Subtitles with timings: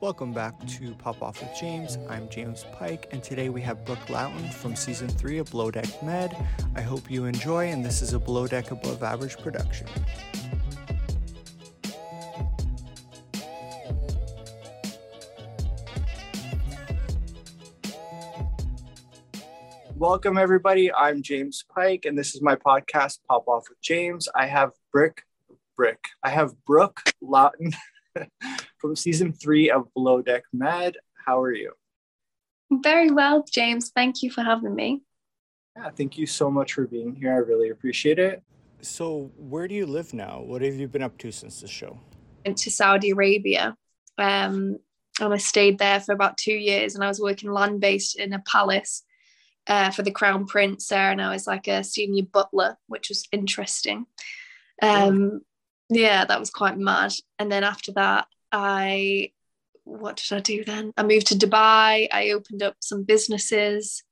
[0.00, 1.98] Welcome back to Pop Off with James.
[2.08, 6.04] I'm James Pike, and today we have Brooke Laughton from season three of Below Deck
[6.04, 6.36] Med.
[6.76, 9.88] I hope you enjoy, and this is a Below Deck Above Average production.
[19.96, 20.92] Welcome, everybody.
[20.92, 24.28] I'm James Pike, and this is my podcast, Pop Off with James.
[24.32, 25.24] I have Brick,
[25.76, 26.04] Brick.
[26.22, 27.74] I have Brooke Laughton.
[28.78, 30.96] from season three of Below Deck Med.
[31.26, 31.72] How are you?
[32.70, 33.90] Very well, James.
[33.90, 35.02] Thank you for having me.
[35.76, 37.32] Yeah, thank you so much for being here.
[37.32, 38.42] I really appreciate it.
[38.80, 40.40] So, where do you live now?
[40.40, 41.98] What have you been up to since the show?
[42.44, 43.76] Into Saudi Arabia.
[44.18, 44.78] Um,
[45.20, 48.32] and I stayed there for about two years and I was working land based in
[48.32, 49.02] a palace
[49.66, 53.28] uh, for the crown prince there and I was like a senior butler which was
[53.32, 54.06] interesting
[54.82, 55.40] um,
[55.90, 59.32] yeah that was quite mad and then after that I
[59.84, 60.92] what did I do then?
[60.96, 62.08] I moved to Dubai.
[62.12, 64.02] I opened up some businesses,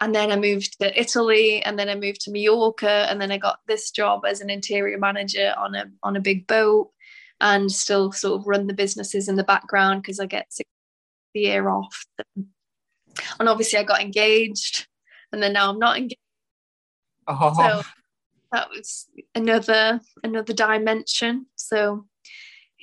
[0.00, 3.38] and then I moved to Italy, and then I moved to Mallorca, and then I
[3.38, 6.90] got this job as an interior manager on a on a big boat,
[7.40, 10.50] and still sort of run the businesses in the background because I get
[11.34, 12.04] the year off.
[12.36, 14.86] And obviously, I got engaged,
[15.32, 16.20] and then now I'm not engaged.
[17.26, 17.54] Oh.
[17.54, 17.88] So
[18.52, 21.46] that was another another dimension.
[21.56, 22.06] So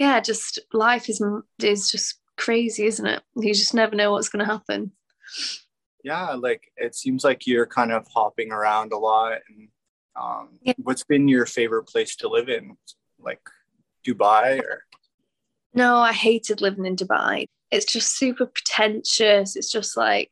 [0.04, 1.24] yeah, just life is
[1.62, 3.24] is just crazy, isn't it?
[3.38, 4.92] You just never know what's going to happen.
[6.04, 9.40] Yeah, like it seems like you're kind of hopping around a lot.
[9.48, 9.70] And
[10.22, 10.74] um, yeah.
[10.78, 12.76] what's been your favorite place to live in?
[13.18, 13.40] Like
[14.06, 14.84] Dubai or?
[15.74, 17.46] No, I hated living in Dubai.
[17.72, 19.56] It's just super pretentious.
[19.56, 20.32] It's just like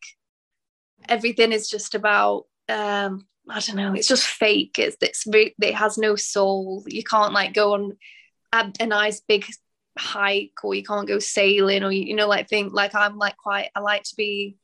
[1.08, 3.94] everything is just about um, I don't know.
[3.94, 4.78] It's just fake.
[4.78, 6.84] It's it's it has no soul.
[6.88, 7.98] You can't like go on
[8.54, 9.46] a, nice big
[9.98, 13.70] hike or you can't go sailing or you know like think like I'm like quite
[13.76, 14.56] I like to be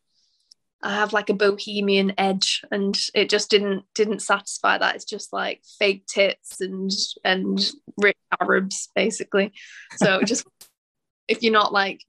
[0.81, 4.95] I have like a bohemian edge and it just didn't didn't satisfy that.
[4.95, 6.91] It's just like fake tits and
[7.23, 7.59] and
[7.97, 9.53] rich Arabs basically.
[9.95, 10.45] So just
[11.27, 12.03] if you're not like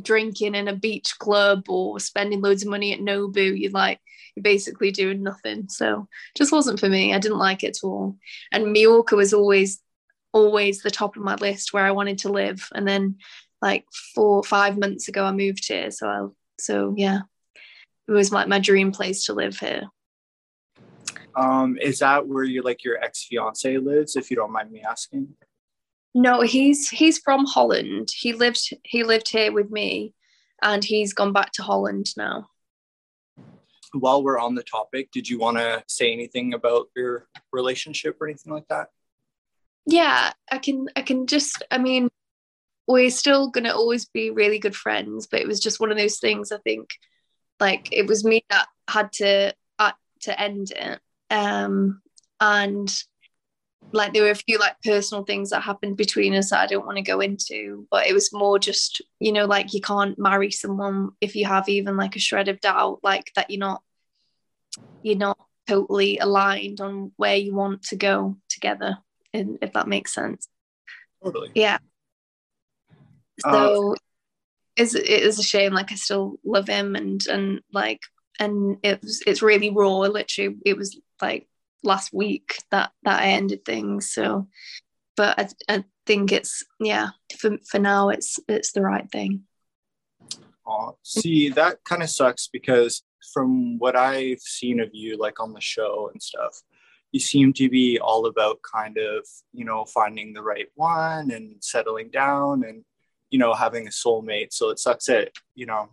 [0.00, 4.00] drinking in a beach club or spending loads of money at Nobu you're like
[4.36, 5.68] you're basically doing nothing.
[5.68, 7.12] So just wasn't for me.
[7.12, 8.16] I didn't like it at all.
[8.52, 9.80] And Mallorca was always
[10.32, 12.68] always the top of my list where I wanted to live.
[12.74, 13.16] And then
[13.60, 15.90] like four or five months ago, I moved here.
[15.90, 16.26] So I,
[16.58, 17.20] so yeah,
[18.08, 19.84] it was like my dream place to live here.
[21.34, 24.16] Um, is that where you like your ex fiance lives?
[24.16, 25.28] If you don't mind me asking.
[26.14, 28.10] No, he's he's from Holland.
[28.14, 30.14] He lived he lived here with me,
[30.62, 32.48] and he's gone back to Holland now.
[33.92, 38.26] While we're on the topic, did you want to say anything about your relationship or
[38.26, 38.88] anything like that?
[39.86, 42.08] Yeah i can i can just i mean
[42.86, 45.98] we're still going to always be really good friends but it was just one of
[45.98, 46.90] those things i think
[47.62, 49.92] like it was me that had to uh,
[50.22, 51.00] to end it.
[51.30, 52.02] Um
[52.40, 52.92] and
[53.92, 56.86] like there were a few like personal things that happened between us that I don't
[56.86, 60.50] want to go into but it was more just you know like you can't marry
[60.50, 63.82] someone if you have even like a shred of doubt like that you're not
[65.02, 65.38] you're not
[65.68, 68.98] totally aligned on where you want to go together
[69.32, 70.48] if that makes sense.
[71.22, 71.50] Totally.
[71.54, 71.78] Yeah.
[73.40, 73.96] So uh,
[74.76, 75.72] it's, it is a shame.
[75.72, 78.00] Like I still love him and and like
[78.38, 79.98] and it was it's really raw.
[79.98, 81.48] Literally, it was like
[81.82, 84.10] last week that that I ended things.
[84.10, 84.48] So,
[85.16, 89.44] but I, I think it's yeah for for now it's it's the right thing.
[90.66, 95.52] Oh, see, that kind of sucks because from what I've seen of you, like on
[95.52, 96.62] the show and stuff,
[97.12, 101.56] you seem to be all about kind of you know finding the right one and
[101.60, 102.84] settling down and
[103.30, 104.52] you know having a soulmate.
[104.52, 105.90] So it sucks that you know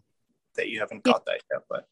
[0.56, 1.86] that you haven't got that yet but.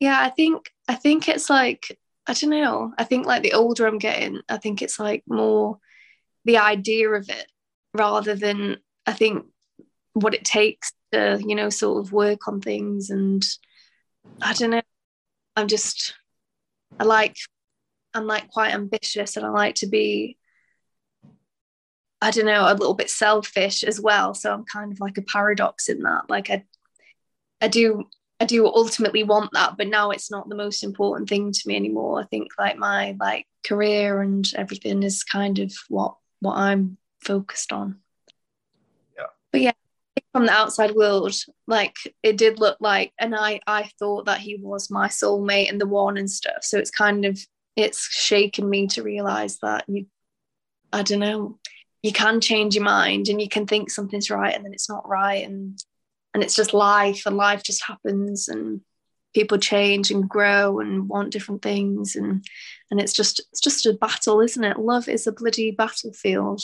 [0.00, 2.92] Yeah i think i think it's like i don't know.
[2.96, 5.78] I think like the older i'm getting i think it's like more
[6.44, 7.46] the idea of it
[7.94, 9.44] rather than i think
[10.12, 13.10] what it takes to you know sort of work on things.
[13.10, 13.44] And
[14.40, 14.82] i don't know.
[15.56, 16.14] I'm just
[16.98, 17.36] i like
[18.18, 20.36] I'm like quite ambitious and I like to be
[22.20, 24.34] I don't know a little bit selfish as well.
[24.34, 26.28] So I'm kind of like a paradox in that.
[26.28, 26.64] Like I
[27.60, 28.04] I do
[28.40, 31.76] I do ultimately want that but now it's not the most important thing to me
[31.76, 32.20] anymore.
[32.20, 37.72] I think like my like career and everything is kind of what what I'm focused
[37.72, 38.00] on.
[39.16, 39.26] Yeah.
[39.52, 39.72] But yeah
[40.32, 41.34] from the outside world
[41.66, 45.80] like it did look like and I I thought that he was my soulmate and
[45.80, 46.62] the one and stuff.
[46.62, 47.38] So it's kind of
[47.78, 50.06] it's shaken me to realize that you
[50.92, 51.58] i don't know
[52.02, 55.08] you can change your mind and you can think something's right and then it's not
[55.08, 55.78] right and
[56.34, 58.80] and it's just life and life just happens and
[59.34, 62.44] people change and grow and want different things and
[62.90, 64.78] and it's just it's just a battle isn't it?
[64.78, 66.62] Love is a bloody battlefield.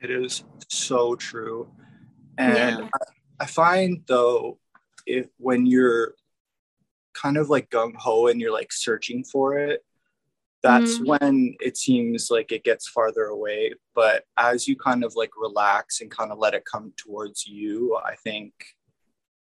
[0.00, 1.68] It is so true.
[2.38, 2.88] And yeah.
[2.94, 4.58] I, I find though
[5.06, 6.14] if when you're
[7.14, 9.85] kind of like gung-ho and you're like searching for it
[10.66, 11.06] that's mm-hmm.
[11.06, 16.00] when it seems like it gets farther away but as you kind of like relax
[16.00, 18.52] and kind of let it come towards you i think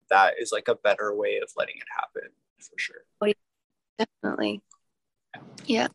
[0.09, 2.29] that is like a better way of letting it happen
[2.59, 3.03] for sure.
[3.21, 3.33] Oh, yeah.
[3.97, 4.61] definitely.
[5.65, 5.87] Yeah.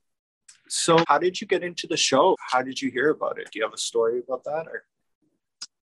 [0.69, 2.36] So how did you get into the show?
[2.40, 3.48] How did you hear about it?
[3.50, 4.84] Do you have a story about that or?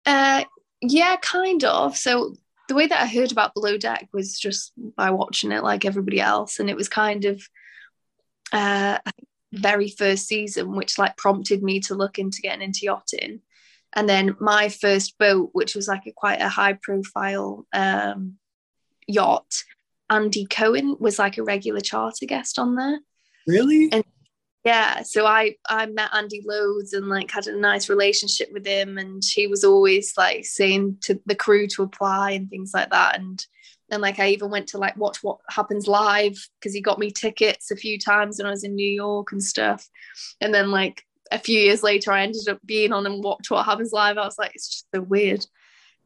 [0.06, 0.44] Uh
[0.81, 1.96] yeah kind of.
[1.96, 2.35] So
[2.69, 6.20] the way that i heard about below deck was just by watching it like everybody
[6.20, 7.46] else and it was kind of
[8.52, 8.99] uh,
[9.52, 13.40] very first season, which like prompted me to look into getting into yachting.
[13.94, 18.37] And then my first boat, which was like a quite a high profile um,
[19.06, 19.52] yacht,
[20.08, 23.00] Andy Cohen was like a regular charter guest on there.
[23.46, 23.90] Really?
[23.93, 24.04] And
[24.64, 28.96] yeah, so I I met Andy loads and like had a nice relationship with him,
[28.96, 33.19] and he was always like saying to the crew to apply and things like that.
[33.19, 33.44] And
[33.93, 37.11] and like I even went to like watch what happens live because he got me
[37.11, 39.87] tickets a few times when I was in New York and stuff.
[40.41, 43.67] And then like a few years later, I ended up being on and watch what
[43.67, 44.17] happens live.
[44.17, 45.44] I was like, it's just so weird.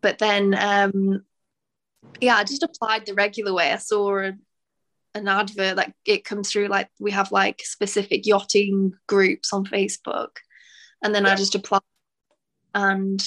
[0.03, 1.25] But then, um,
[2.21, 3.73] yeah, I just applied the regular way.
[3.73, 4.33] I saw a,
[5.15, 10.37] an advert like it comes through like we have like specific yachting groups on Facebook,
[11.03, 11.33] and then yeah.
[11.33, 11.81] I just applied
[12.75, 13.25] and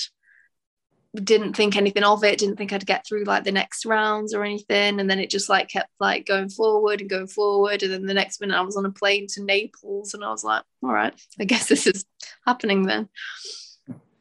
[1.16, 4.44] didn't think anything of it didn't think i'd get through like the next rounds or
[4.44, 5.00] anything.
[5.00, 7.82] And then it just like kept like going forward and going forward.
[7.82, 10.44] And then the next minute i was on a plane to naples and i was
[10.44, 12.06] like all right i guess this is
[12.46, 13.10] happening then.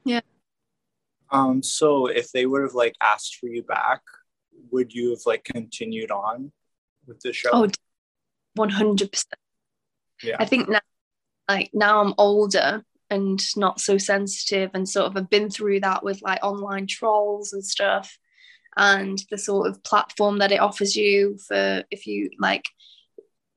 [0.05, 0.21] Yeah.
[1.31, 4.01] Um so if they would have like asked for you back
[4.71, 6.53] would you have like continued on
[7.07, 7.51] with the show?
[7.53, 7.69] Oh
[8.59, 9.25] 100%
[10.23, 10.37] yeah.
[10.39, 10.81] I think now
[11.49, 16.05] like now i'm older and not so sensitive and sort of have been through that
[16.05, 18.19] with like online trolls and stuff.
[18.77, 22.65] And the sort of platform that it offers you for if you like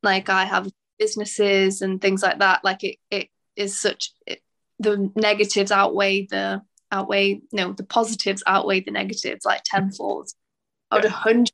[0.02, 4.42] like I have businesses and things like that like it it is such it,
[4.80, 6.62] the negatives outweigh the
[6.92, 9.78] outweigh no the positives outweigh the negatives like mm-hmm.
[9.90, 10.30] tenfold.
[10.90, 11.52] I would a hundred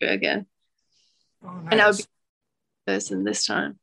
[0.00, 0.46] again.
[1.44, 1.68] Oh, nice.
[1.72, 2.04] and I would be
[2.86, 3.78] person this time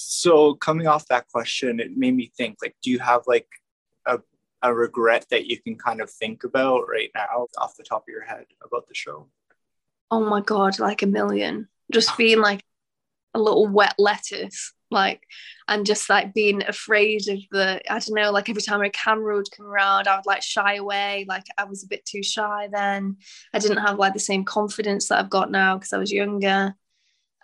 [0.00, 3.46] so coming off that question it made me think like do you have like
[4.06, 4.18] a,
[4.62, 8.08] a regret that you can kind of think about right now off the top of
[8.08, 9.26] your head about the show?
[10.10, 11.68] Oh my god like a million.
[11.92, 12.14] Just oh.
[12.16, 12.62] being like
[13.34, 15.22] a little wet lettuce like
[15.68, 19.36] and just like being afraid of the i don't know like every time a camera
[19.36, 21.24] would come around i would like shy away.
[21.28, 23.16] Like i was a bit too shy then.
[23.54, 26.74] I didn't have like the same confidence that i've got now because i was younger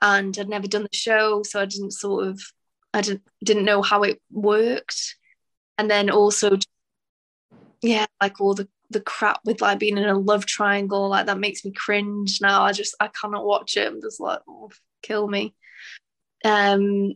[0.03, 2.41] and I'd never done the show, so I didn't sort of
[2.95, 5.17] I didn't didn't know how it worked,
[5.79, 6.59] and then also
[7.83, 11.39] yeah, like all the the crap with like being in a love triangle, like that
[11.39, 12.63] makes me cringe now.
[12.63, 13.87] I just I cannot watch it.
[13.89, 14.71] I'm just like, oh,
[15.03, 15.55] kill me.
[16.45, 17.15] Um,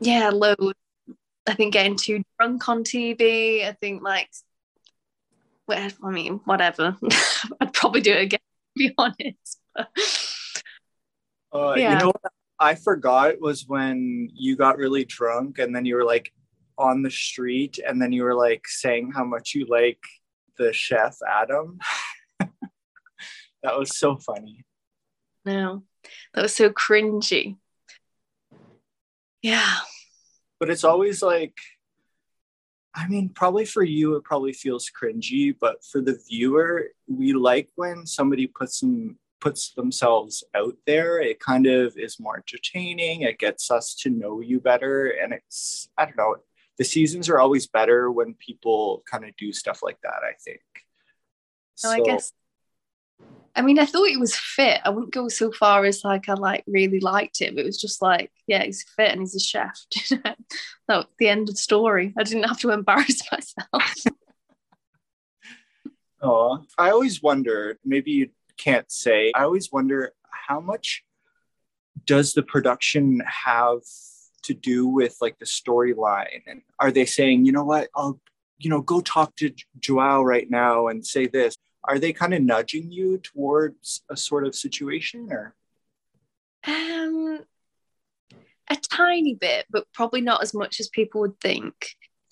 [0.00, 0.78] yeah, loads.
[1.46, 3.66] I think getting too drunk on TV.
[3.66, 4.30] I think like,
[5.66, 6.96] well, I mean, whatever.
[7.60, 8.40] I'd probably do it again.
[8.74, 9.60] To be honest.
[11.52, 11.92] Uh, yeah.
[11.92, 16.04] You know what I forgot was when you got really drunk and then you were
[16.04, 16.32] like
[16.78, 19.98] on the street and then you were like saying how much you like
[20.58, 21.78] the chef Adam.
[22.40, 24.64] that was so funny.
[25.44, 25.82] No,
[26.34, 27.56] that was so cringy.
[29.42, 29.76] Yeah.
[30.60, 31.56] But it's always like,
[32.94, 37.68] I mean, probably for you, it probably feels cringy, but for the viewer, we like
[37.74, 43.22] when somebody puts some puts themselves out there, it kind of is more entertaining.
[43.22, 45.08] It gets us to know you better.
[45.08, 46.36] And it's, I don't know,
[46.78, 50.60] the seasons are always better when people kind of do stuff like that, I think.
[51.74, 52.32] So, so I guess,
[53.56, 54.80] I mean, I thought he was fit.
[54.84, 57.58] I wouldn't go so far as like I like really liked him.
[57.58, 59.76] It was just like, yeah, he's fit and he's a chef.
[60.88, 62.14] that the end of the story.
[62.16, 63.94] I didn't have to embarrass myself.
[66.22, 68.30] oh, I always wonder, maybe
[68.62, 69.32] can't say.
[69.34, 71.04] I always wonder how much
[72.04, 73.80] does the production have
[74.44, 76.42] to do with like the storyline?
[76.46, 77.88] And are they saying you know what?
[77.94, 78.20] I'll
[78.58, 81.54] you know go talk to joao right now and say this.
[81.84, 85.54] Are they kind of nudging you towards a sort of situation or?
[86.66, 87.40] Um
[88.70, 91.74] a tiny bit but probably not as much as people would think.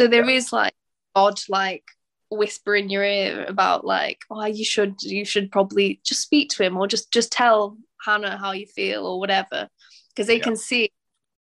[0.00, 0.36] So there yeah.
[0.36, 0.74] is like
[1.14, 1.84] odd like
[2.30, 6.64] whisper in your ear about like, oh, you should you should probably just speak to
[6.64, 9.68] him or just just tell Hannah how you feel or whatever,
[10.10, 10.44] because they yeah.
[10.44, 10.92] can see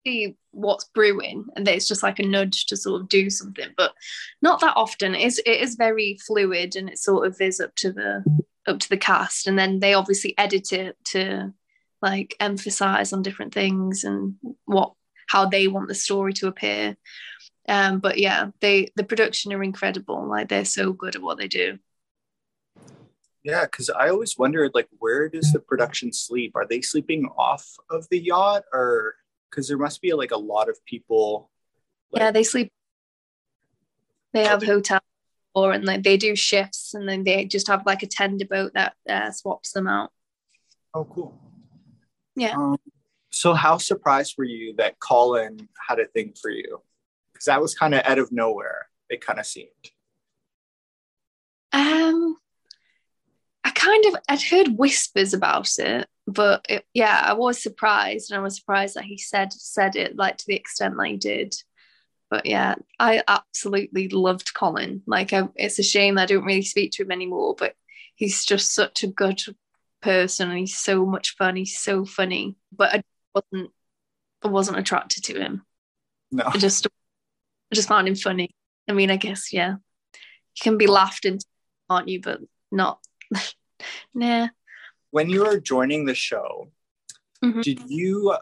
[0.06, 3.92] see what's brewing and it's just like a nudge to sort of do something but
[4.42, 5.14] not that often.
[5.14, 8.24] It is it is very fluid and it sort of is up to the
[8.66, 9.46] up to the cast.
[9.46, 11.52] And then they obviously edit it to
[12.00, 14.34] like emphasize on different things and
[14.66, 14.92] what
[15.28, 16.96] how they want the story to appear
[17.68, 20.26] um but yeah they the production are incredible.
[20.26, 21.78] Like they're so good at what they do.
[23.44, 26.52] Yeah because i always wondered like where does the production sleep?
[26.56, 29.14] Are they sleeping off of the yacht or
[29.50, 31.50] because there must be like a lot of people
[32.10, 32.72] like, yeah they sleep
[34.32, 35.00] they have hotel
[35.54, 38.72] or and like they do shifts and then they just have like a tender boat
[38.74, 40.10] that uh, swaps them out.
[40.94, 41.40] Oh cool.
[42.36, 42.54] Yeah.
[42.54, 42.76] Um,
[43.30, 46.80] so how surprised were you that colin had a thing for you
[47.38, 49.68] because that was kind of out of nowhere it kind of seemed
[51.72, 52.36] um
[53.64, 58.40] i kind of i'd heard whispers about it but it, yeah i was surprised and
[58.40, 61.54] i was surprised that he said said it like to the extent that he did
[62.30, 65.02] but yeah, I absolutely loved Colin.
[65.06, 67.74] Like, I, it's a shame I don't really speak to him anymore, but
[68.16, 69.42] he's just such a good
[70.02, 71.56] person and he's so much fun.
[71.56, 73.02] He's so funny, but I
[73.34, 73.70] wasn't,
[74.42, 75.62] I wasn't attracted to him.
[76.30, 76.86] No, I just,
[77.70, 78.50] I just found him funny.
[78.88, 81.44] I mean, I guess yeah, you can be laughed into,
[81.88, 82.20] aren't you?
[82.20, 82.40] But
[82.72, 83.00] not,
[84.14, 84.48] nah.
[85.10, 86.70] When you were joining the show,
[87.44, 87.60] mm-hmm.
[87.60, 88.36] did you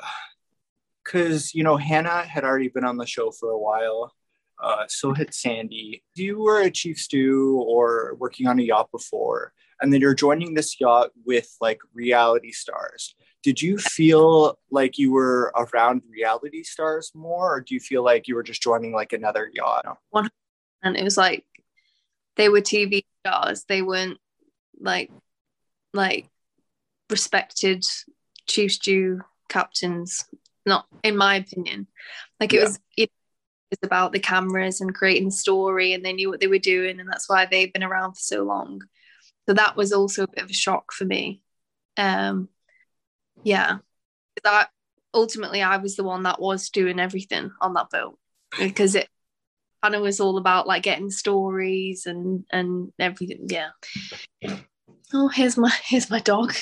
[1.04, 4.12] because you know Hannah had already been on the show for a while.
[4.62, 6.04] Uh, so had Sandy.
[6.14, 10.54] You were a chief stew or working on a yacht before, and then you're joining
[10.54, 13.16] this yacht with like reality stars.
[13.42, 18.28] Did you feel like you were around reality stars more, or do you feel like
[18.28, 19.84] you were just joining like another yacht?
[20.82, 21.44] And it was like
[22.36, 23.64] they were TV stars.
[23.68, 24.18] They weren't
[24.80, 25.10] like
[25.92, 26.28] like
[27.10, 27.84] respected
[28.46, 30.24] chief stew captains
[30.64, 31.86] not in my opinion
[32.40, 32.64] like it yeah.
[32.64, 33.10] was it
[33.70, 36.98] was about the cameras and creating the story and they knew what they were doing
[36.98, 38.80] and that's why they've been around for so long
[39.46, 41.42] so that was also a bit of a shock for me
[41.98, 42.48] um
[43.44, 43.78] yeah
[44.44, 44.68] that
[45.14, 48.18] ultimately i was the one that was doing everything on that boat
[48.58, 49.08] because it
[49.82, 53.70] kind of was all about like getting stories and and everything yeah
[55.12, 56.54] oh here's my here's my dog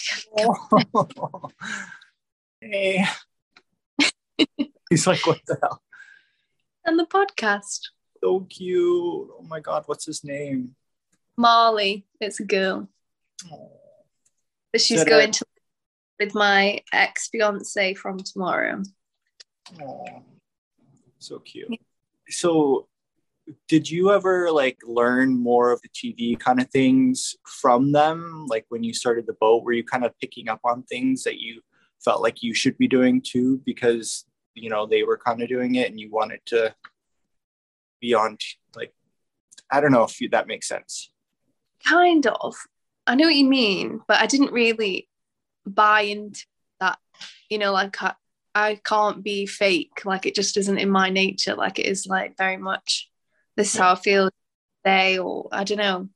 [2.60, 3.04] hey
[4.90, 5.80] He's like, what the hell?
[6.84, 7.90] And the podcast.
[8.22, 9.28] So cute.
[9.38, 10.74] Oh my God, what's his name?
[11.36, 12.06] Marley.
[12.20, 12.88] It's a girl.
[13.44, 13.70] Aww.
[14.72, 15.44] But she's going to
[16.20, 18.82] with my ex fiance from tomorrow.
[19.82, 20.22] Oh,
[21.18, 21.66] so cute.
[21.70, 21.76] Yeah.
[22.28, 22.86] So,
[23.66, 28.46] did you ever like learn more of the TV kind of things from them?
[28.48, 31.40] Like when you started the boat, were you kind of picking up on things that
[31.40, 31.62] you
[32.04, 34.24] felt like you should be doing too because
[34.54, 36.74] you know they were kind of doing it and you wanted to
[38.00, 38.36] be on
[38.74, 38.92] like
[39.70, 41.10] i don't know if you, that makes sense
[41.86, 42.56] kind of
[43.06, 45.08] i know what you mean but i didn't really
[45.74, 46.44] buy into
[46.80, 46.98] that
[47.48, 48.14] you know like I,
[48.54, 50.04] I can't be fake.
[50.04, 51.54] Like it just isn't in my nature.
[51.54, 53.08] Like it is like very much
[53.56, 54.30] this is how i feel
[54.84, 56.08] today or i don't know.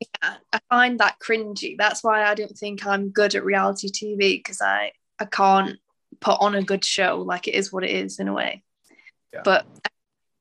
[0.00, 1.76] Yeah, I find that cringy.
[1.76, 5.78] That's why I don't think I'm good at reality TV because I I can't
[6.20, 7.22] put on a good show.
[7.26, 8.62] Like it is what it is in a way.
[9.32, 9.42] Yeah.
[9.44, 9.64] but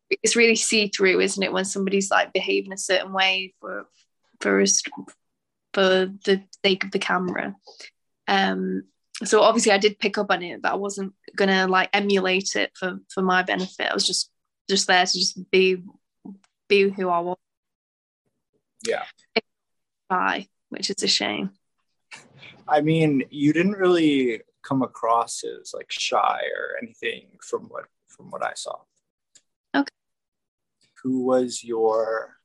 [0.09, 3.85] it's really see-through isn't it when somebody's like behaving a certain way for
[4.39, 4.59] for
[5.73, 7.55] for the sake of the camera.
[8.27, 8.83] Um
[9.23, 12.71] so obviously I did pick up on it but I wasn't gonna like emulate it
[12.77, 13.89] for for my benefit.
[13.89, 14.31] I was just
[14.69, 15.83] just there to just be
[16.67, 17.37] be who I was.
[18.85, 19.03] Yeah.
[20.07, 21.51] Bye, which is a shame.
[22.67, 28.29] I mean you didn't really come across as like shy or anything from what from
[28.29, 28.75] what I saw.
[29.75, 29.93] Okay.
[31.03, 32.38] Who was your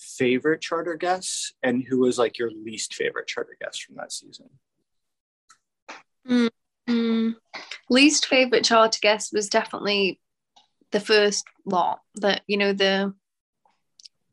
[0.00, 4.50] favorite charter guests and who was like your least favorite charter guest from that season?
[6.28, 7.30] Mm-hmm.
[7.88, 10.20] Least favorite charter guest was definitely
[10.90, 13.14] the first lot that you know the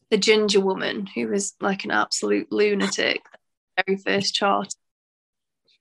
[0.10, 3.22] the ginger woman who was like an absolute lunatic
[3.86, 4.74] very first chart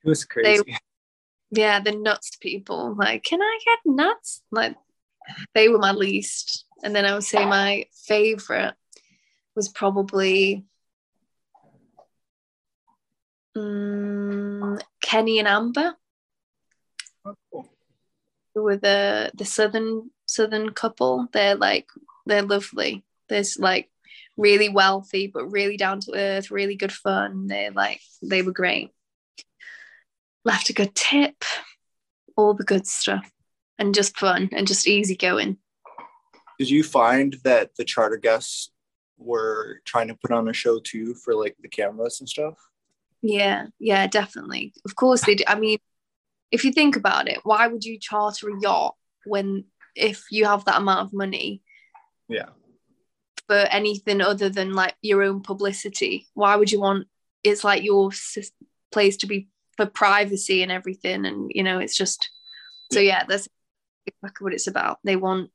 [0.04, 0.78] it was crazy they,
[1.50, 2.94] yeah, the nuts people.
[2.94, 4.42] Like, can I get nuts?
[4.50, 4.76] Like,
[5.54, 6.64] they were my least.
[6.82, 8.74] And then I would say my favorite
[9.56, 10.64] was probably
[13.56, 15.94] um, Kenny and Amber.
[17.24, 17.68] Oh, cool.
[18.54, 21.26] with the the southern southern couple.
[21.32, 21.88] They're like
[22.26, 23.04] they're lovely.
[23.28, 23.90] They're like
[24.36, 27.46] really wealthy but really down to earth, really good fun.
[27.46, 28.90] They're like they were great.
[30.44, 31.42] Left a good tip,
[32.36, 33.28] all the good stuff,
[33.78, 35.56] and just fun and just easy going.
[36.58, 38.70] Did you find that the charter guests
[39.18, 42.54] were trying to put on a show too for like the cameras and stuff?
[43.22, 44.72] Yeah, yeah, definitely.
[44.84, 45.44] Of course they do.
[45.46, 45.78] I mean,
[46.50, 48.94] if you think about it, why would you charter a yacht
[49.24, 51.62] when if you have that amount of money?
[52.28, 52.50] Yeah.
[53.48, 57.06] For anything other than like your own publicity, why would you want?
[57.42, 58.10] It's like your
[58.90, 62.30] place to be for privacy and everything, and you know, it's just.
[62.92, 63.48] So yeah, that's
[64.06, 64.98] exactly what it's about.
[65.02, 65.50] They want,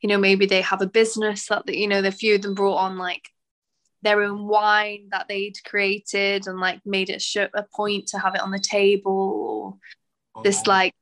[0.00, 2.76] you know, maybe they have a business that you know, the few of them brought
[2.76, 3.28] on like
[4.02, 7.24] their own wine that they'd created and like made it
[7.54, 9.78] a point to have it on the table
[10.36, 10.70] or this oh.
[10.70, 10.94] like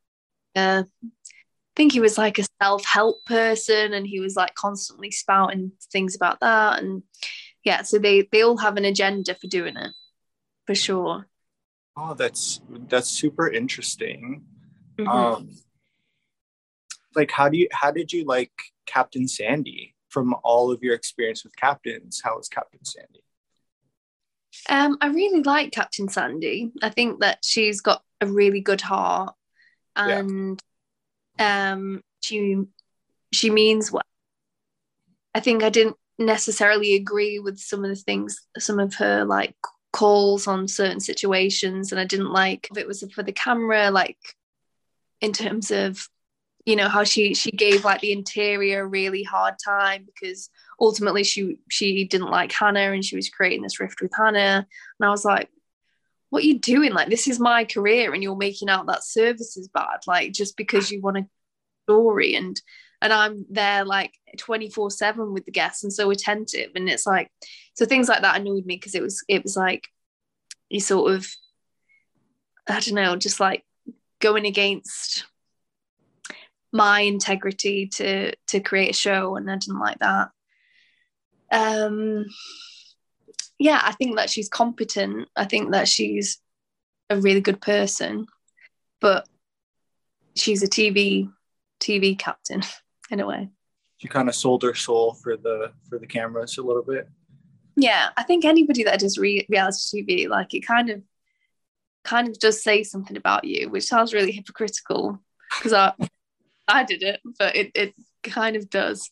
[0.54, 1.08] uh, I
[1.76, 6.40] think he was like a self-help person and he was like constantly spouting things about
[6.40, 7.02] that and
[7.64, 9.90] yeah so they they all have an agenda for doing it
[10.66, 11.26] for sure
[11.98, 14.42] oh that's that's super interesting
[14.96, 15.08] mm-hmm.
[15.08, 15.50] um
[17.14, 18.52] like how do you how did you like
[18.87, 23.23] captain sandy from all of your experience with captains, how was Captain Sandy?
[24.69, 26.73] Um, I really like Captain Sandy.
[26.83, 29.35] I think that she's got a really good heart,
[29.95, 30.59] and
[31.38, 31.73] yeah.
[31.73, 32.57] um, she
[33.33, 34.02] she means well.
[35.35, 39.55] I think I didn't necessarily agree with some of the things, some of her like
[39.93, 44.16] calls on certain situations, and I didn't like if it was for the camera, like
[45.21, 46.09] in terms of
[46.66, 51.23] you know how she she gave like the interior a really hard time because ultimately
[51.23, 54.66] she she didn't like Hannah and she was creating this rift with Hannah.
[55.00, 55.49] And I was like
[56.28, 56.92] what are you doing?
[56.92, 60.56] Like this is my career and you're making out that service is bad like just
[60.56, 61.26] because you want a
[61.85, 62.35] story.
[62.35, 62.61] And
[63.00, 66.73] and I'm there like 24 7 with the guests and so attentive.
[66.75, 67.30] And it's like
[67.75, 69.87] so things like that annoyed me because it was it was like
[70.68, 71.30] you sort of
[72.68, 73.64] I don't know just like
[74.18, 75.24] going against
[76.76, 80.28] my integrity to to create a show and I didn't like that.
[81.50, 82.26] Um
[83.58, 85.28] yeah, I think that she's competent.
[85.34, 86.38] I think that she's
[87.08, 88.26] a really good person,
[89.00, 89.26] but
[90.34, 91.30] she's a TV
[91.80, 92.62] TV captain
[93.10, 93.50] in a way.
[93.98, 97.08] She kind of sold her soul for the for the cameras a little bit.
[97.76, 101.02] Yeah, I think anybody that does re- reality TV, like it kind of
[102.04, 105.18] kind of does say something about you, which sounds really hypocritical
[105.58, 105.92] because I
[106.68, 109.11] I did it, but it, it kind of does.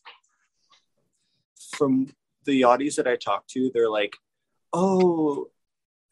[1.75, 2.07] From
[2.45, 4.15] the audience that I talk to, they're like,
[4.73, 5.47] oh,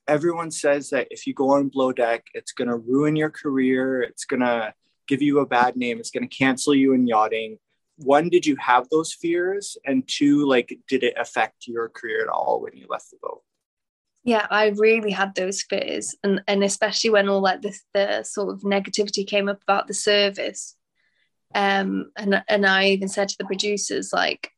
[0.08, 4.01] everyone says that if you go on Below Deck, it's going to ruin your career.
[4.01, 4.73] It's going to
[5.08, 5.99] give you a bad name.
[5.99, 7.58] It's going to cancel you in yachting.
[7.97, 9.77] One, did you have those fears?
[9.86, 13.43] And two, like, did it affect your career at all when you left the boat?
[14.25, 18.53] Yeah, I really had those fears, and and especially when all like this the sort
[18.53, 20.77] of negativity came up about the service
[21.55, 24.49] um, and and I even said to the producers like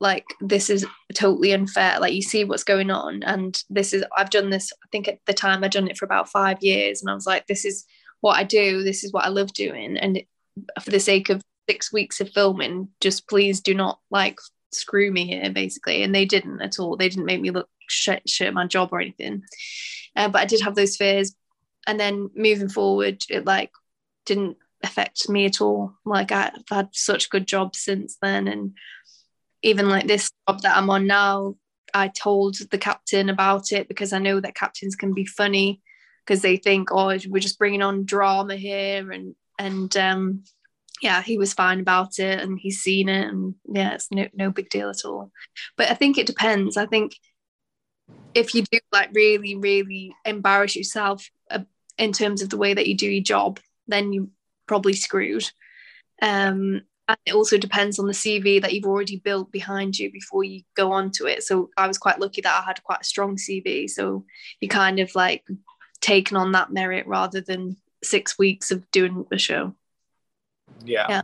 [0.00, 2.00] like this is totally unfair.
[2.00, 5.18] Like you see what's going on and this is I've done this I think at
[5.26, 7.84] the time I'd done it for about five years and I was like this is
[8.20, 10.22] what I do this is what I love doing and
[10.82, 14.38] for the sake of six weeks of filming just please do not like
[14.72, 16.02] screw me here basically.
[16.02, 16.96] And they didn't at all.
[16.96, 19.42] They didn't make me look shit, shit my job or anything.
[20.16, 21.34] Uh, but I did have those fears.
[21.86, 23.70] And then moving forward it like
[24.26, 25.94] didn't affect me at all.
[26.04, 28.72] Like I've had such good jobs since then, and
[29.62, 31.56] even like this job that I'm on now,
[31.94, 35.80] I told the captain about it because I know that captains can be funny
[36.24, 40.44] because they think, oh, we're just bringing on drama here, and and um,
[41.02, 44.50] yeah, he was fine about it, and he's seen it, and yeah, it's no no
[44.50, 45.32] big deal at all.
[45.76, 46.76] But I think it depends.
[46.76, 47.16] I think
[48.34, 51.60] if you do like really really embarrass yourself uh,
[51.96, 54.30] in terms of the way that you do your job, then you
[54.68, 55.50] probably screwed.
[56.22, 60.44] Um, and it also depends on the CV that you've already built behind you before
[60.44, 61.42] you go on to it.
[61.42, 63.88] So I was quite lucky that I had quite a strong CV.
[63.88, 64.26] So
[64.60, 65.44] you kind of like
[66.00, 69.74] taken on that merit rather than six weeks of doing a show.
[70.84, 71.06] Yeah.
[71.08, 71.22] yeah.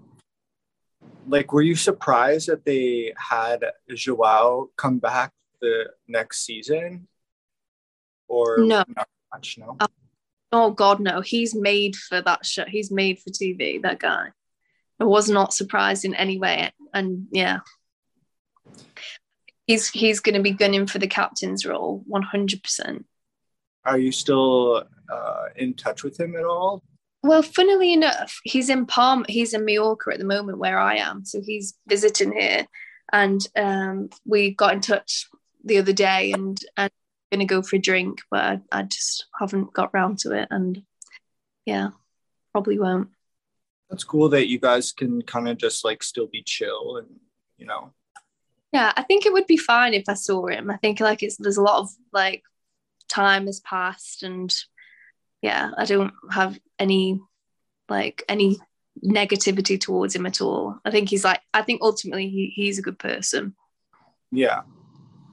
[1.27, 7.09] Like, were you surprised that they had Joao come back the next season?
[8.27, 9.59] Or no, not much?
[9.59, 9.77] No.
[9.81, 9.89] Um,
[10.55, 11.21] Oh God, no!
[11.21, 12.65] He's made for that show.
[12.65, 13.83] He's made for TV.
[13.83, 14.29] That guy.
[15.01, 17.59] I was not surprised in any way, and yeah,
[19.67, 23.05] he's he's going to be gunning for the captain's role, one hundred percent.
[23.85, 26.85] Are you still uh, in touch with him at all?
[27.25, 29.25] well, funnily enough, he's in Palm.
[29.29, 31.25] He's in Mallorca at the moment, where I am.
[31.25, 32.67] So he's visiting here,
[33.13, 35.27] and um, we got in touch
[35.65, 36.93] the other day, and and
[37.35, 40.83] gonna go for a drink, but I, I just haven't got round to it, and
[41.67, 41.91] yeah,
[42.53, 43.09] probably won't.
[43.91, 47.09] That's cool that you guys can kind of just like still be chill and
[47.59, 47.93] you know.
[48.73, 50.71] Yeah, I think it would be fine if I saw him.
[50.71, 52.43] I think like it's there's a lot of like
[53.09, 54.55] time has passed and
[55.43, 57.21] yeah, I don't have any
[57.89, 58.59] like any
[59.05, 60.81] negativity towards him at all.
[60.85, 63.55] I think he's like I think ultimately he, he's a good person.
[64.33, 64.63] Yeah.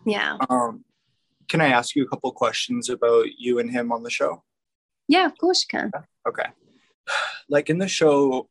[0.06, 0.38] Yeah.
[0.50, 0.84] Um
[1.52, 4.42] can I ask you a couple questions about you and him on the show?
[5.10, 5.92] Yeah, of course you can.
[6.26, 6.46] Okay.
[7.50, 8.48] Like in the show,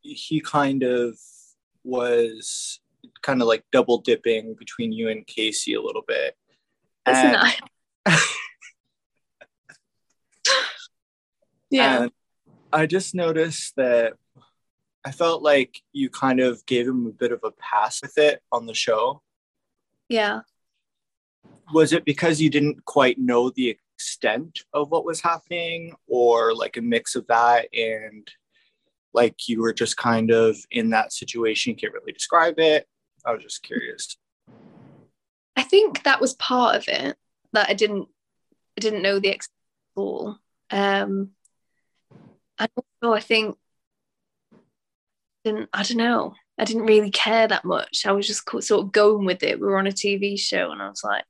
[0.00, 1.18] he kind of
[1.84, 2.80] was
[3.20, 6.34] kind of like double dipping between you and Casey a little bit.
[7.06, 7.54] Isn't and,
[11.70, 12.02] yeah.
[12.04, 12.12] And
[12.72, 14.14] I just noticed that
[15.04, 18.40] I felt like you kind of gave him a bit of a pass with it
[18.50, 19.20] on the show.
[20.08, 20.40] Yeah.
[21.72, 26.76] Was it because you didn't quite know the extent of what was happening, or like
[26.76, 28.28] a mix of that and
[29.14, 32.86] like you were just kind of in that situation, can't really describe it?
[33.24, 34.16] I was just curious.
[35.56, 37.16] I think that was part of it
[37.52, 38.08] that I didn't
[38.76, 39.54] I didn't know the extent
[39.96, 40.38] at all.
[40.70, 41.30] Um,
[42.58, 43.56] and also I think
[45.44, 48.92] didn't I don't know I didn't really care that much I was just sort of
[48.92, 51.24] going with it we were on a TV show and I was like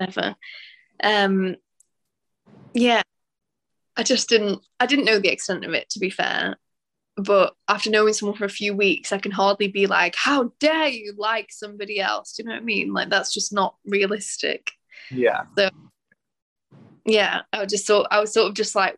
[0.00, 0.36] never.
[1.02, 1.56] Um
[2.74, 3.02] yeah.
[3.96, 6.56] I just didn't I didn't know the extent of it to be fair.
[7.16, 10.88] But after knowing someone for a few weeks I can hardly be like how dare
[10.88, 12.34] you like somebody else?
[12.34, 12.92] Do you know what I mean?
[12.92, 14.70] Like that's just not realistic.
[15.10, 15.44] Yeah.
[15.56, 15.70] So
[17.04, 18.96] yeah I was just sort I was sort of just like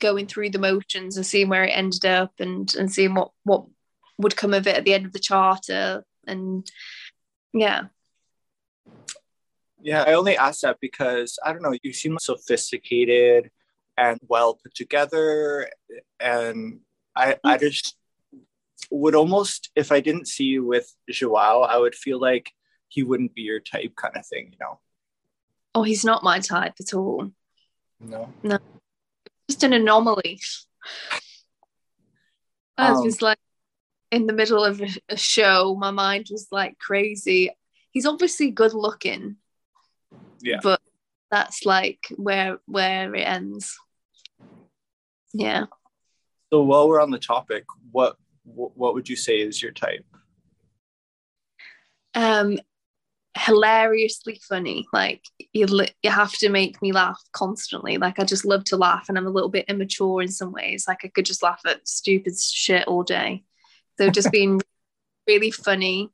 [0.00, 3.66] going through the motions and seeing where it ended up and and seeing what what
[4.18, 6.04] would come of it at the end of the charter.
[6.26, 6.70] And
[7.54, 7.84] yeah
[9.80, 13.50] yeah i only asked that because i don't know you seem sophisticated
[13.96, 15.68] and well put together
[16.20, 16.80] and
[17.16, 17.60] i i mm.
[17.60, 17.96] just
[18.90, 22.52] would almost if i didn't see you with joao i would feel like
[22.88, 24.78] he wouldn't be your type kind of thing you know
[25.74, 27.30] oh he's not my type at all
[28.00, 28.58] no no
[29.48, 30.40] just an anomaly.
[32.76, 33.38] I was um, just like
[34.12, 37.50] in the middle of a, a show, my mind was like crazy.
[37.90, 39.36] He's obviously good looking.
[40.40, 40.58] Yeah.
[40.62, 40.80] But
[41.30, 43.76] that's like where where it ends.
[45.32, 45.66] Yeah.
[46.50, 50.06] So while we're on the topic, what what would you say is your type?
[52.14, 52.58] Um
[53.38, 54.86] hilariously funny.
[54.92, 55.22] Like
[55.52, 55.66] you,
[56.02, 57.98] you have to make me laugh constantly.
[57.98, 60.86] Like I just love to laugh, and I'm a little bit immature in some ways.
[60.88, 63.44] Like I could just laugh at stupid shit all day.
[63.98, 64.60] So just being
[65.26, 66.10] really funny,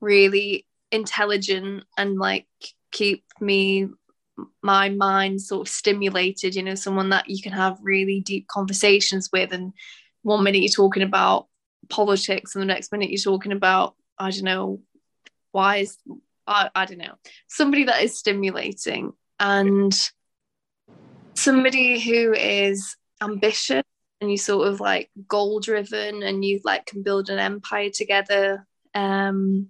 [0.00, 2.46] really intelligent, and like
[2.90, 3.88] keep me
[4.62, 6.54] my mind sort of stimulated.
[6.54, 9.72] You know, someone that you can have really deep conversations with, and
[10.22, 11.46] one minute you're talking about
[11.88, 14.80] politics, and the next minute you're talking about I don't know
[15.52, 15.96] why is
[16.46, 17.14] I, I don't know,
[17.48, 19.94] somebody that is stimulating and
[21.34, 23.84] somebody who is ambitious
[24.20, 28.66] and you sort of like goal driven and you like can build an empire together.
[28.94, 29.68] Um,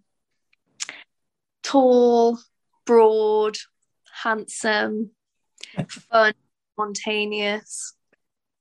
[1.63, 2.39] tall,
[2.87, 3.57] broad,
[4.23, 5.11] handsome,
[5.89, 6.35] fun,
[6.75, 7.95] spontaneous.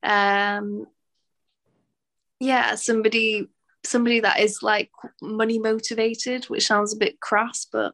[0.04, 0.86] Um,
[2.40, 3.48] yeah, somebody
[3.86, 7.94] somebody that is like money motivated, which sounds a bit crass, but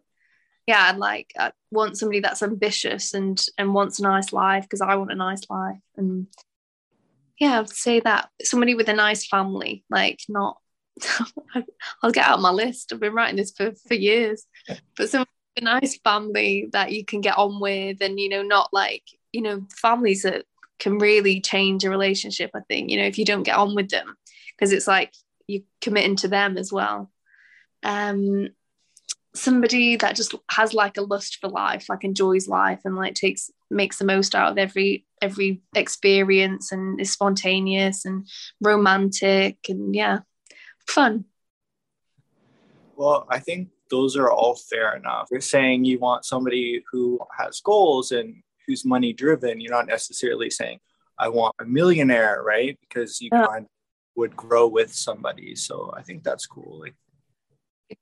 [0.67, 4.81] yeah, I'd like I want somebody that's ambitious and and wants a nice life because
[4.81, 6.27] I want a nice life and
[7.37, 10.57] yeah, I'd say that somebody with a nice family, like not.
[12.01, 12.93] I'll get out my list.
[12.93, 14.45] I've been writing this for for years,
[14.95, 15.25] but some
[15.57, 19.41] a nice family that you can get on with, and you know, not like you
[19.41, 20.45] know, families that
[20.79, 22.51] can really change a relationship.
[22.55, 24.15] I think you know, if you don't get on with them,
[24.55, 25.13] because it's like
[25.47, 27.11] you're committing to them as well.
[27.83, 28.49] Um,
[29.35, 33.51] somebody that just has like a lust for life like enjoys life and like takes
[33.69, 38.27] makes the most out of every every experience and is spontaneous and
[38.61, 40.19] romantic and yeah
[40.87, 41.25] fun
[42.95, 45.27] well i think those are all fair enough.
[45.31, 48.27] You're saying you want somebody who has goals and
[48.65, 50.79] who's money driven you're not necessarily saying
[51.19, 52.77] i want a millionaire right?
[52.81, 53.45] Because you yeah.
[53.45, 53.71] kind of
[54.15, 55.55] would grow with somebody.
[55.55, 56.95] So i think that's cool like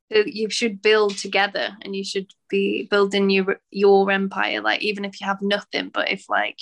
[0.09, 5.19] you should build together and you should be building your your empire like even if
[5.19, 6.59] you have nothing but if like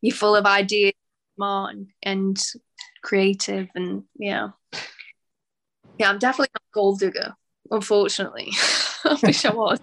[0.00, 0.92] you're full of ideas
[1.34, 2.44] smart and, and
[3.02, 4.50] creative and yeah.
[5.98, 7.34] Yeah, I'm definitely not gold digger,
[7.72, 8.52] unfortunately.
[9.04, 9.80] I wish I was.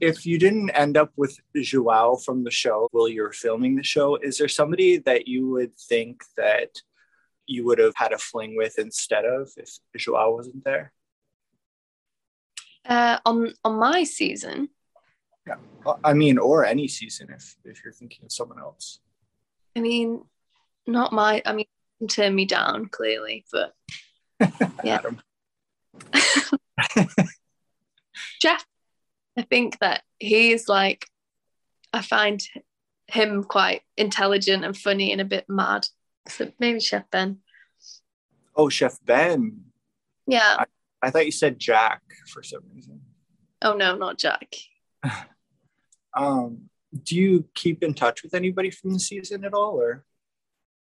[0.00, 3.82] If you didn't end up with Joao from the show while you were filming the
[3.82, 6.82] show, is there somebody that you would think that
[7.46, 10.92] you would have had a fling with instead of if Joao wasn't there?
[12.86, 14.68] Uh, on on my season.
[15.46, 15.56] Yeah,
[16.04, 18.98] I mean, or any season if if you're thinking of someone else.
[19.74, 20.22] I mean,
[20.86, 21.40] not my.
[21.46, 21.66] I mean,
[22.08, 23.74] turn me down clearly, but
[24.84, 25.00] yeah.
[28.40, 28.64] Jeff,
[29.36, 31.06] I think that he's like,
[31.92, 32.42] I find
[33.06, 35.86] him quite intelligent and funny and a bit mad.
[36.28, 37.38] So maybe Chef Ben.
[38.56, 39.60] Oh, Chef Ben.
[40.26, 40.56] Yeah.
[40.58, 40.64] I,
[41.02, 43.00] I thought you said Jack for some reason.
[43.62, 44.54] Oh no, not Jack.
[46.16, 46.70] um,
[47.02, 50.04] do you keep in touch with anybody from the season at all, or?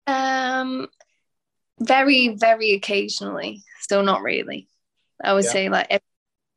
[0.08, 0.88] Um,
[1.80, 3.64] very, very occasionally.
[3.80, 4.68] Still not really.
[5.24, 5.52] I would yeah.
[5.52, 6.06] say like every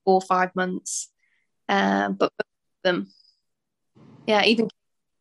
[0.04, 1.10] four or five months.
[1.68, 2.32] Um, but
[2.82, 3.08] them,
[4.26, 4.68] yeah, even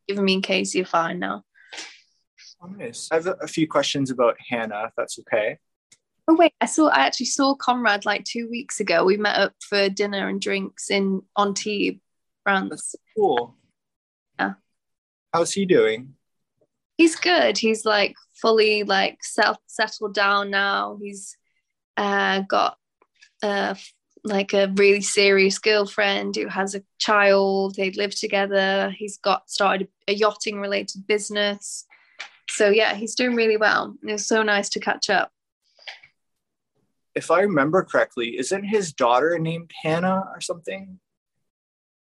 [0.07, 1.43] giving me in case you're fine now.
[2.77, 3.09] Nice.
[3.11, 5.59] I have a few questions about Hannah, if that's okay.
[6.27, 6.89] Oh wait, I saw.
[6.89, 9.05] I actually saw Conrad like two weeks ago.
[9.05, 11.99] We met up for dinner and drinks in Antibes,
[12.43, 12.69] France.
[12.69, 13.55] That's cool.
[14.37, 14.53] Yeah.
[15.33, 16.15] How's he doing?
[16.97, 17.57] He's good.
[17.57, 20.97] He's like fully like self settled down now.
[21.01, 21.37] He's
[21.95, 22.77] uh, got
[23.43, 23.75] uh,
[24.23, 27.75] like a really serious girlfriend who has a child.
[27.75, 28.93] They live together.
[28.95, 31.85] He's got started a yachting related business.
[32.49, 33.95] So yeah, he's doing really well.
[34.03, 35.31] It was so nice to catch up.
[37.15, 40.99] If I remember correctly, isn't his daughter named Hannah or something?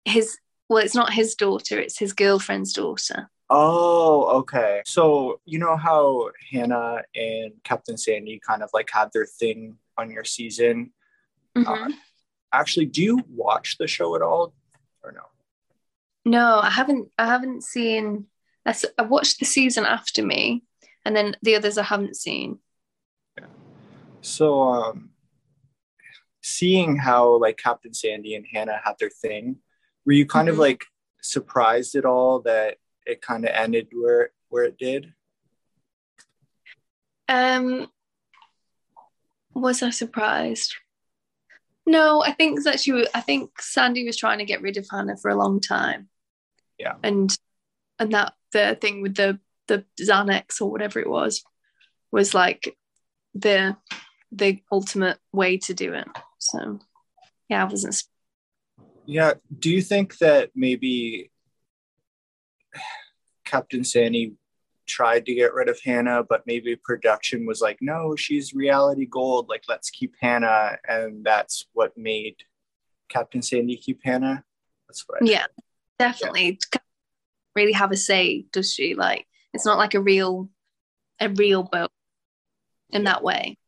[0.05, 0.37] His
[0.69, 3.31] well, it's not his daughter, it's his girlfriend's daughter.
[3.51, 4.83] Oh, okay.
[4.87, 10.11] So you know how Hannah and Captain Sandy kind of like had their thing on
[10.11, 10.93] your season.
[11.57, 11.69] Mm-hmm.
[11.69, 11.95] Uh,
[12.53, 14.55] actually, do you watch the show at all,
[15.03, 15.23] or no?
[16.25, 17.09] No, I haven't.
[17.19, 18.27] I haven't seen.
[18.67, 20.65] I, I watched the season after me,
[21.05, 22.59] and then the others I haven't seen.
[23.39, 23.47] Yeah.
[24.23, 25.11] So, um,
[26.43, 29.57] seeing how like Captain Sandy and Hannah had their thing,
[30.05, 30.55] were you kind mm-hmm.
[30.55, 30.85] of like
[31.23, 35.13] surprised at all that it kind of ended where where it did?
[37.29, 37.89] Um,
[39.55, 40.77] was I surprised?
[41.87, 43.07] No, I think that she.
[43.15, 46.09] I think Sandy was trying to get rid of Hannah for a long time.
[46.79, 47.37] Yeah, and
[47.99, 51.45] and that the thing with the the Xanax or whatever it was
[52.11, 52.77] was like
[53.35, 53.77] the
[54.33, 56.09] the ultimate way to do it.
[56.39, 56.79] So
[57.49, 58.03] yeah, I wasn't.
[59.07, 59.35] Yeah.
[59.59, 61.31] Do you think that maybe
[63.45, 64.35] Captain Sandy
[64.87, 69.49] tried to get rid of Hannah, but maybe production was like, no, she's reality gold.
[69.49, 70.79] Like, let's keep Hannah.
[70.89, 72.37] And that's what made
[73.09, 74.45] Captain Sandy keep Hannah.
[74.89, 75.47] That's what I Yeah,
[75.99, 76.59] definitely.
[76.73, 76.81] Yeah.
[77.57, 78.95] Really have a say, does she?
[78.95, 80.51] Like, it's not like a real,
[81.21, 81.91] a real boat
[82.91, 83.59] in that way.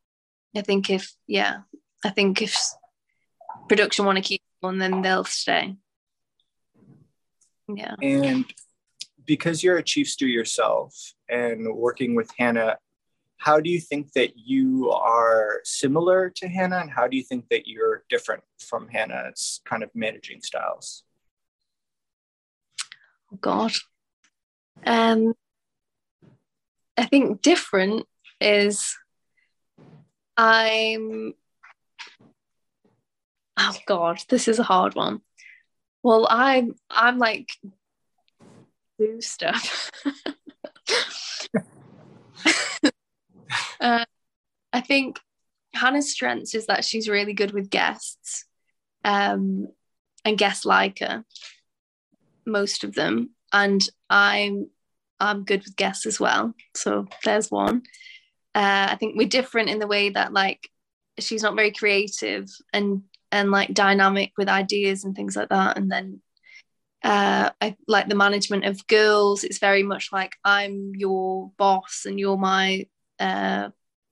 [0.57, 1.59] I think if, yeah,
[2.05, 2.57] I think if
[3.68, 5.76] production want to keep on, then they'll stay.
[7.68, 7.94] Yeah.
[8.02, 8.44] And
[9.27, 10.95] because you're a chief stew yourself
[11.29, 12.79] and working with Hannah,
[13.39, 17.49] how do you think that you are similar to Hannah, and how do you think
[17.51, 21.05] that you're different from Hannah's kind of managing styles?
[23.33, 23.73] Oh God,
[24.85, 25.35] um,
[26.97, 28.07] I think different
[28.41, 28.97] is
[30.37, 31.35] I'm.
[33.59, 35.21] Oh God, this is a hard one.
[36.03, 37.49] Well, I'm I'm like
[38.99, 39.91] do stuff.
[43.81, 44.05] uh,
[44.73, 45.19] I think
[45.75, 48.45] Hannah's strengths is that she's really good with guests,
[49.05, 49.69] um,
[50.25, 51.25] and guests like her,
[52.45, 53.31] most of them.
[53.53, 54.71] And I'm
[55.21, 56.55] I'm good with guests as well.
[56.75, 57.83] So there's one.
[58.55, 60.69] Uh, I think we're different in the way that like
[61.19, 65.77] she's not very creative and and like dynamic with ideas and things like that.
[65.77, 66.21] And then
[67.07, 69.45] uh, I like the management of girls.
[69.45, 72.87] It's very much like I'm your boss and you're my
[73.21, 73.69] uh,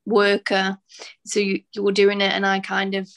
[0.07, 0.79] worker.
[1.27, 3.11] So you, you're doing it, and I kind of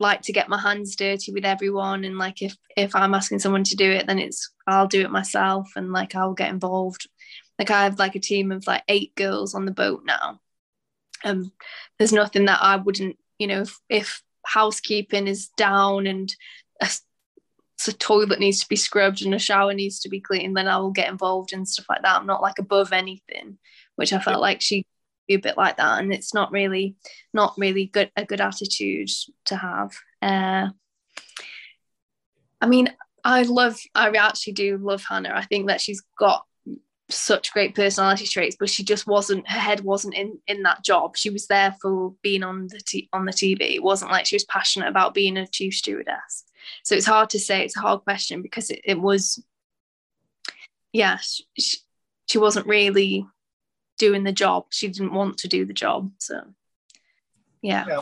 [0.00, 2.04] like to get my hands dirty with everyone.
[2.04, 5.10] And like if if I'm asking someone to do it, then it's I'll do it
[5.10, 7.06] myself, and like I'll get involved.
[7.58, 10.40] Like I have like a team of like eight girls on the boat now.
[11.24, 11.52] Um,
[11.98, 16.34] there's nothing that I wouldn't, you know, if, if housekeeping is down and
[17.88, 20.76] a toilet needs to be scrubbed and a shower needs to be cleaned, then I
[20.78, 22.16] will get involved and stuff like that.
[22.16, 23.58] I'm not like above anything,
[23.96, 24.86] which I felt like she
[25.26, 26.96] be a bit like that, and it's not really
[27.32, 29.10] not really good a good attitude
[29.46, 29.92] to have.
[30.20, 30.68] Uh,
[32.60, 32.92] I mean,
[33.24, 35.32] I love I actually do love Hannah.
[35.34, 36.44] I think that she's got
[37.14, 39.48] such great personality traits, but she just wasn't.
[39.48, 41.16] Her head wasn't in in that job.
[41.16, 43.74] She was there for being on the t- on the TV.
[43.74, 46.44] It wasn't like she was passionate about being a chief stewardess.
[46.82, 47.64] So it's hard to say.
[47.64, 49.42] It's a hard question because it, it was,
[50.92, 51.18] yeah,
[51.56, 51.78] she,
[52.26, 53.26] she wasn't really
[53.98, 54.66] doing the job.
[54.70, 56.10] She didn't want to do the job.
[56.18, 56.40] So,
[57.62, 57.84] yeah.
[57.88, 58.00] yeah.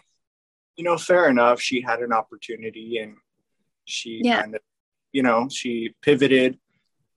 [0.77, 1.61] You know, fair enough.
[1.61, 3.17] She had an opportunity and
[3.85, 4.43] she yeah.
[4.43, 4.61] kind of,
[5.13, 6.59] you know, she pivoted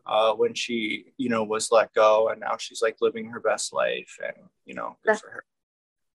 [0.05, 3.73] uh, when she, you know, was let go and now she's like living her best
[3.73, 5.43] life and, you know, good That's, for her.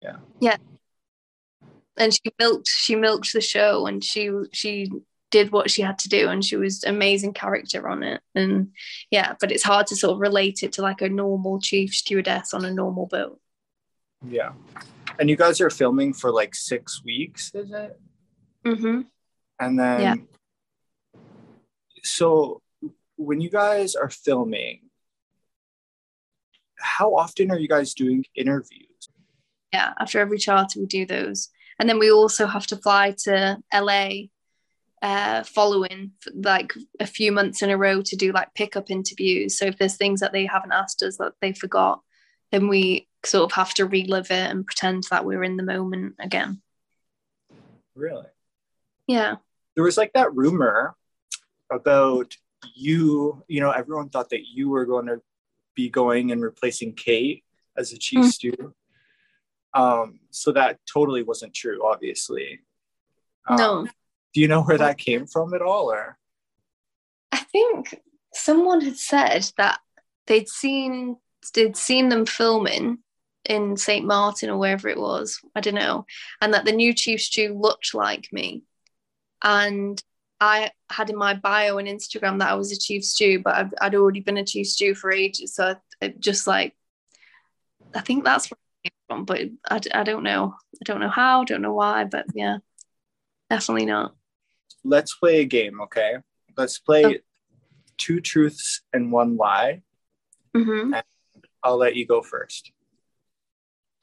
[0.02, 0.18] Yeah.
[0.40, 0.58] Yeah.
[1.98, 4.90] And she milked, she milked the show and she, she
[5.32, 8.70] did what she had to do and she was amazing character on it and
[9.12, 12.54] yeah but it's hard to sort of relate it to like a normal chief stewardess
[12.54, 13.40] on a normal boat
[14.28, 14.54] yeah
[15.20, 18.00] and you guys are filming for like six weeks is it
[18.66, 19.02] mm-hmm
[19.60, 20.16] and then yeah.
[22.04, 22.62] so
[23.20, 24.80] when you guys are filming
[26.78, 29.10] how often are you guys doing interviews
[29.74, 33.58] yeah after every charter we do those and then we also have to fly to
[33.74, 34.10] la
[35.02, 39.58] uh, following like a few months in a row to do like pickup interviews.
[39.58, 42.02] So if there's things that they haven't asked us that they forgot,
[42.52, 46.16] then we sort of have to relive it and pretend that we're in the moment
[46.20, 46.62] again.
[47.96, 48.26] Really?
[49.08, 49.36] Yeah.
[49.76, 50.96] There was like that rumor
[51.72, 52.36] about
[52.76, 55.22] you, you know, everyone thought that you were going to
[55.76, 57.44] be going and replacing Kate
[57.78, 58.30] as a chief mm.
[58.30, 58.74] stew.
[59.74, 62.60] Um, so that totally wasn't true, obviously.
[63.48, 63.88] Um, no
[64.34, 66.18] do you know where that came from at all or
[67.32, 68.00] i think
[68.34, 69.80] someone had said that
[70.28, 71.16] they'd seen
[71.54, 73.00] they'd seen them filming
[73.46, 76.06] in st martin or wherever it was i don't know
[76.42, 78.64] and that the new chief stew looked like me
[79.44, 80.04] and
[80.42, 83.74] i had in my bio on instagram that i was a chief stew but I'd,
[83.82, 86.74] I'd already been a chief stew for ages so it just like
[87.94, 91.10] i think that's where it came from but I, I don't know i don't know
[91.10, 92.58] how don't know why but yeah
[93.50, 94.14] definitely not
[94.84, 96.18] let's play a game, okay?
[96.58, 97.14] Let's play oh.
[97.98, 99.82] two truths and one lie.
[100.56, 100.94] Mm-hmm.
[100.94, 101.04] And
[101.64, 102.72] I'll let you go first.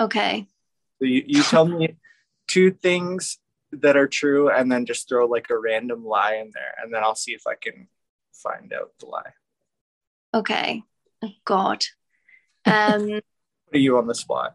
[0.00, 0.46] Okay.
[0.98, 1.96] So you, you tell me
[2.46, 3.38] two things
[3.72, 7.02] that are true and then just throw like a random lie in there and then
[7.02, 7.88] I'll see if I can
[8.32, 9.32] find out the lie.
[10.34, 10.82] Okay.
[11.22, 11.84] Oh, God.
[12.64, 13.20] Um
[13.72, 14.54] Put you on the spot.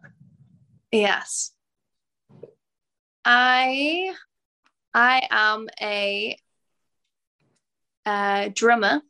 [0.91, 1.51] Yes.
[3.25, 4.13] I
[4.93, 6.37] I am a,
[8.05, 9.01] a drummer.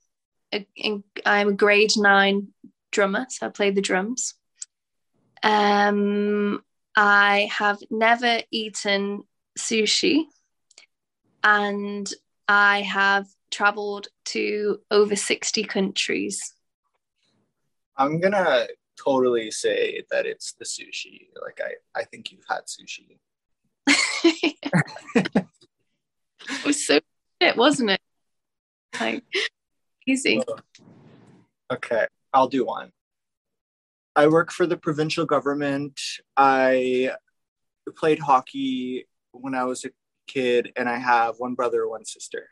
[1.26, 2.50] I'm a grade nine
[2.92, 4.36] drummer, so I play the drums.
[5.44, 6.62] Um,
[6.96, 9.24] I have never eaten
[9.58, 10.24] sushi,
[11.44, 12.12] and
[12.48, 16.54] I have traveled to over 60 countries.
[17.98, 18.68] I'm gonna
[19.04, 21.28] totally say that it's the sushi.
[21.42, 23.20] Like I, I think you've had sushi.
[24.24, 25.46] it
[26.66, 27.00] was so
[27.42, 28.02] shit, wasn't it?
[29.00, 29.24] Like
[30.08, 30.42] easy.
[31.72, 32.92] Okay, I'll do one.
[34.16, 36.00] I work for the provincial government.
[36.36, 37.12] I
[37.96, 39.90] played hockey when I was a
[40.28, 42.50] kid, and I have one brother, one sister.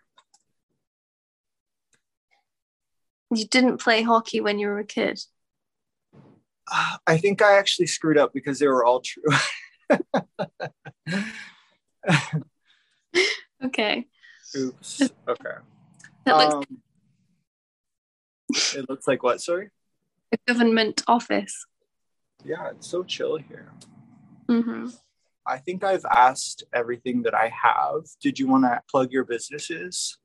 [3.34, 5.20] You didn't play hockey when you were a kid?
[7.08, 9.24] I think I actually screwed up because they were all true.
[13.64, 14.08] Okay.
[14.56, 15.02] Oops.
[15.28, 15.56] Okay.
[16.26, 16.64] It looks, um,
[18.76, 19.42] it looks like what?
[19.42, 19.70] Sorry.
[20.32, 21.66] A government office.
[22.44, 23.72] Yeah, it's so chill here.
[24.48, 24.88] Mm-hmm.
[25.50, 28.06] I think I've asked everything that I have.
[28.22, 30.18] Did you want to plug your businesses?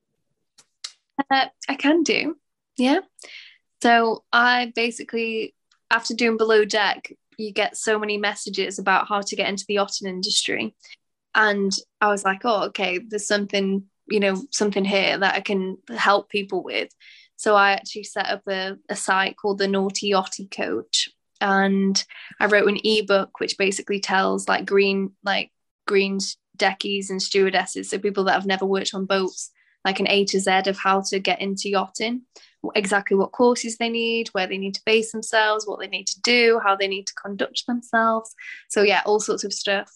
[1.30, 2.36] Uh, I can do.
[2.76, 3.00] Yeah.
[3.82, 5.54] So I basically,
[5.90, 9.74] after doing Below Deck, you get so many messages about how to get into the
[9.74, 10.74] yachting industry
[11.34, 15.76] and i was like oh okay there's something you know something here that i can
[15.96, 16.88] help people with
[17.36, 21.10] so i actually set up a, a site called the naughty yachty coach
[21.44, 22.04] and
[22.40, 25.50] i wrote an ebook which basically tells like green like
[25.86, 26.18] green
[26.56, 29.50] deckies and stewardesses so people that have never worked on boats
[29.84, 32.22] like an a to z of how to get into yachting
[32.74, 36.20] exactly what courses they need where they need to base themselves what they need to
[36.22, 38.34] do how they need to conduct themselves
[38.68, 39.90] so yeah all sorts of stuff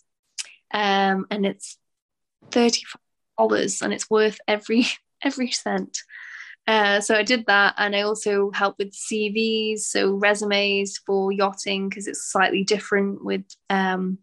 [0.72, 1.78] um, and it's
[2.50, 2.82] thirty
[3.38, 4.86] dollars, and it's worth every
[5.24, 5.98] every cent.
[6.68, 11.88] Uh, so I did that, and I also helped with CVs, so resumes for yachting
[11.88, 14.18] because it's slightly different with um,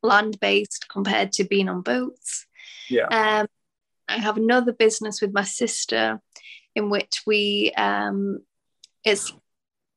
[0.00, 2.46] land based compared to being on boats.
[2.88, 3.06] Yeah.
[3.06, 3.48] Um,
[4.08, 6.20] I have another business with my sister,
[6.76, 8.38] in which we um,
[9.04, 9.32] it's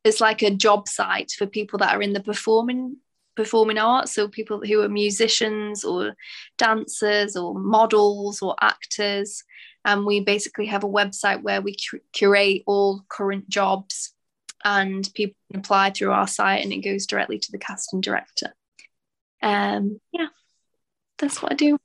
[0.03, 2.97] it's like a job site for people that are in the performing
[3.35, 6.15] performing arts so people who are musicians or
[6.57, 9.43] dancers or models or actors
[9.87, 11.75] and we basically have a website where we
[12.11, 14.13] curate all current jobs
[14.63, 18.53] and people can apply through our site and it goes directly to the casting director.
[19.41, 20.27] Um yeah
[21.17, 21.77] that's what i do.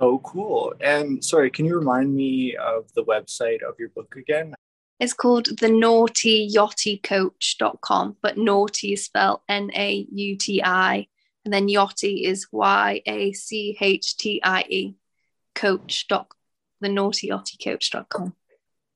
[0.00, 0.72] So cool.
[0.80, 4.54] And sorry can you remind me of the website of your book again?
[5.00, 11.06] It's called the naughty yachty coach.com, but naughty is spelled N A U T I,
[11.44, 13.32] and then yachty is Y A
[16.82, 18.04] C H T I.
[18.04, 18.32] The naughty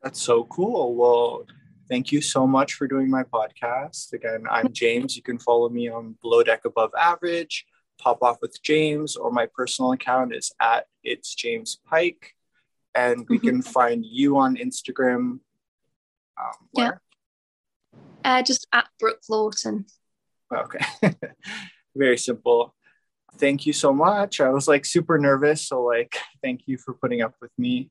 [0.02, 0.94] That's so cool.
[0.94, 1.46] Well,
[1.88, 4.12] thank you so much for doing my podcast.
[4.12, 5.16] Again, I'm James.
[5.16, 7.66] You can follow me on Below Deck Above Average,
[7.98, 12.34] Pop Off with James, or my personal account is at It's James Pike.
[12.94, 13.46] And we mm-hmm.
[13.46, 15.40] can find you on Instagram
[16.40, 16.90] um, yeah.
[18.24, 19.84] Uh, just at Brooke Laughton.
[20.52, 20.84] Okay.
[21.96, 22.74] Very simple.
[23.38, 24.40] Thank you so much.
[24.40, 25.66] I was like super nervous.
[25.66, 27.90] So, like, thank you for putting up with me.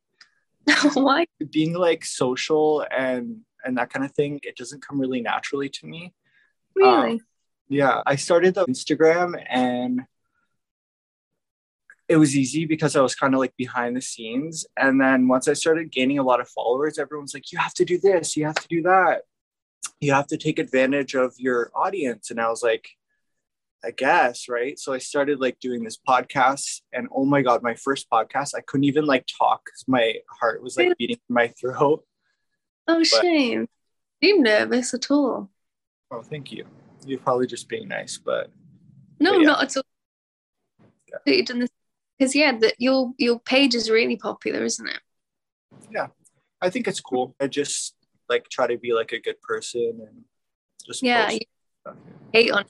[0.94, 1.26] Why?
[1.52, 5.86] Being like social and and that kind of thing, it doesn't come really naturally to
[5.86, 6.14] me.
[6.76, 7.14] Really?
[7.14, 7.20] Um,
[7.68, 8.02] yeah.
[8.06, 10.02] I started the Instagram and
[12.08, 14.66] it was easy because I was kind of like behind the scenes.
[14.76, 17.86] And then once I started gaining a lot of followers, everyone's like, you have to
[17.86, 19.24] do this, you have to do that.
[20.02, 22.32] You have to take advantage of your audience.
[22.32, 22.90] And I was like,
[23.84, 24.78] I guess, right?
[24.78, 26.82] So I started like doing this podcast.
[26.92, 30.62] And oh my God, my first podcast, I couldn't even like talk because my heart
[30.62, 32.04] was like beating in my throat.
[32.88, 33.68] Oh, but, shame.
[34.24, 35.50] Are nervous at all?
[36.12, 36.66] Oh, thank you.
[37.06, 38.52] You're probably just being nice, but.
[39.20, 39.48] No, but yeah.
[39.48, 39.84] not at all.
[41.26, 41.34] Yeah.
[41.34, 41.70] You've done this
[42.18, 45.00] because yeah, the, your your page is really popular, isn't it?
[45.90, 46.08] Yeah,
[46.62, 47.36] I think it's cool.
[47.40, 47.96] I just
[48.28, 50.24] like try to be like a good person and
[50.86, 51.30] just yeah.
[52.34, 52.66] Hate on,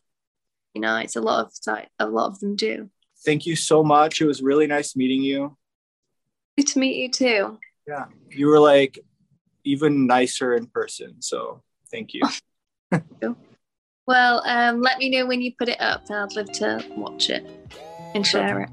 [0.79, 2.89] know, it's a lot of a lot of them do.
[3.25, 4.21] Thank you so much.
[4.21, 5.57] It was really nice meeting you.
[6.57, 7.59] Good to meet you too.
[7.87, 8.99] Yeah, you were like
[9.63, 11.21] even nicer in person.
[11.21, 11.61] So
[11.91, 12.21] thank you.
[14.07, 17.29] well, um, let me know when you put it up, and I'd love to watch
[17.29, 17.45] it
[18.13, 18.69] and share it.